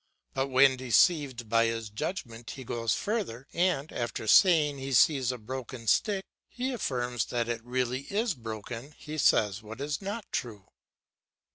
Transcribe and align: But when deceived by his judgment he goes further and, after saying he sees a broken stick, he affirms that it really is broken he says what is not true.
But 0.33 0.47
when 0.47 0.77
deceived 0.77 1.47
by 1.47 1.65
his 1.65 1.91
judgment 1.91 2.49
he 2.49 2.63
goes 2.63 2.95
further 2.95 3.45
and, 3.53 3.91
after 3.93 4.25
saying 4.25 4.79
he 4.79 4.93
sees 4.93 5.31
a 5.31 5.37
broken 5.37 5.85
stick, 5.85 6.25
he 6.49 6.73
affirms 6.73 7.25
that 7.25 7.47
it 7.47 7.63
really 7.63 8.07
is 8.11 8.33
broken 8.33 8.93
he 8.97 9.19
says 9.19 9.61
what 9.61 9.79
is 9.79 10.01
not 10.01 10.25
true. 10.31 10.65